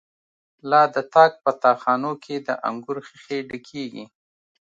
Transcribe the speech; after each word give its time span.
لا 0.69 0.81
د 0.95 0.97
تاک 1.13 1.31
په 1.43 1.51
تا 1.61 1.71
خانو 1.81 2.11
کی، 2.23 2.35
د 2.47 2.49
انگور 2.67 2.97
ښیښی 3.07 3.39
ډکیږی 3.49 4.05